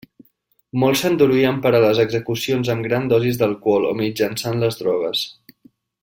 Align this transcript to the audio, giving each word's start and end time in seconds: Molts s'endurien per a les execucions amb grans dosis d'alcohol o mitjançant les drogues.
Molts 0.83 1.01
s'endurien 1.03 1.59
per 1.65 1.73
a 1.73 1.81
les 1.83 1.99
execucions 2.05 2.71
amb 2.75 2.87
grans 2.89 3.11
dosis 3.15 3.37
d'alcohol 3.45 3.85
o 3.93 3.95
mitjançant 4.03 4.57
les 4.65 4.81
drogues. 4.85 5.27